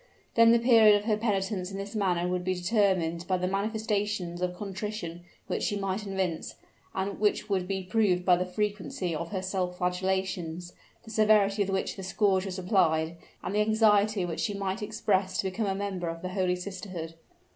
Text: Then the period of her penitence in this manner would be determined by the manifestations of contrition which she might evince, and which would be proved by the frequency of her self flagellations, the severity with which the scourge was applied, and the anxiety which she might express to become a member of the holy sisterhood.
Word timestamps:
Then 0.33 0.51
the 0.51 0.57
period 0.57 0.95
of 0.95 1.03
her 1.03 1.15
penitence 1.15 1.69
in 1.71 1.77
this 1.77 1.93
manner 1.95 2.27
would 2.27 2.43
be 2.43 2.55
determined 2.55 3.27
by 3.27 3.37
the 3.37 3.45
manifestations 3.45 4.41
of 4.41 4.55
contrition 4.55 5.25
which 5.45 5.61
she 5.61 5.75
might 5.75 6.07
evince, 6.07 6.55
and 6.95 7.19
which 7.19 7.49
would 7.51 7.67
be 7.67 7.83
proved 7.83 8.25
by 8.25 8.35
the 8.37 8.45
frequency 8.47 9.13
of 9.13 9.29
her 9.29 9.43
self 9.43 9.77
flagellations, 9.77 10.73
the 11.03 11.11
severity 11.11 11.61
with 11.61 11.69
which 11.69 11.97
the 11.97 12.01
scourge 12.03 12.47
was 12.47 12.57
applied, 12.57 13.15
and 13.43 13.53
the 13.53 13.61
anxiety 13.61 14.25
which 14.25 14.39
she 14.39 14.55
might 14.55 14.81
express 14.81 15.37
to 15.37 15.51
become 15.51 15.67
a 15.67 15.75
member 15.75 16.09
of 16.09 16.23
the 16.23 16.29
holy 16.29 16.55
sisterhood. 16.55 17.13